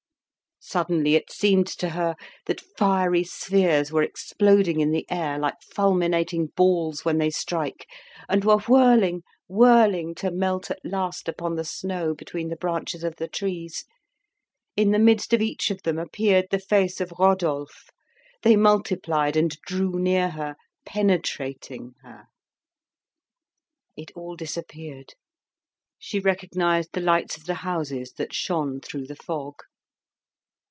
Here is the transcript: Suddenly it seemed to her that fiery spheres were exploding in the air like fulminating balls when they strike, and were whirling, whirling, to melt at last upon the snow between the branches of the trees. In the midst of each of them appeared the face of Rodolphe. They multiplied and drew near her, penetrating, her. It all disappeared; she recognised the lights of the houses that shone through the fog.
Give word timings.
Suddenly 0.63 1.15
it 1.15 1.31
seemed 1.31 1.65
to 1.79 1.89
her 1.89 2.15
that 2.45 2.61
fiery 2.77 3.23
spheres 3.23 3.91
were 3.91 4.03
exploding 4.03 4.79
in 4.79 4.91
the 4.91 5.07
air 5.09 5.39
like 5.39 5.55
fulminating 5.73 6.47
balls 6.55 7.03
when 7.03 7.17
they 7.17 7.31
strike, 7.31 7.87
and 8.29 8.45
were 8.45 8.59
whirling, 8.67 9.23
whirling, 9.47 10.13
to 10.15 10.29
melt 10.29 10.69
at 10.69 10.77
last 10.85 11.27
upon 11.27 11.55
the 11.55 11.65
snow 11.65 12.13
between 12.13 12.49
the 12.49 12.55
branches 12.55 13.03
of 13.03 13.15
the 13.15 13.27
trees. 13.27 13.85
In 14.77 14.91
the 14.91 14.99
midst 14.99 15.33
of 15.33 15.41
each 15.41 15.71
of 15.71 15.81
them 15.81 15.97
appeared 15.97 16.45
the 16.51 16.59
face 16.59 17.01
of 17.01 17.11
Rodolphe. 17.17 17.89
They 18.43 18.55
multiplied 18.55 19.35
and 19.35 19.49
drew 19.65 19.97
near 19.97 20.29
her, 20.29 20.55
penetrating, 20.85 21.95
her. 22.03 22.27
It 23.97 24.11
all 24.11 24.35
disappeared; 24.35 25.15
she 25.97 26.19
recognised 26.19 26.91
the 26.93 27.01
lights 27.01 27.35
of 27.35 27.45
the 27.45 27.55
houses 27.65 28.13
that 28.17 28.31
shone 28.31 28.79
through 28.79 29.07
the 29.07 29.15
fog. 29.17 29.55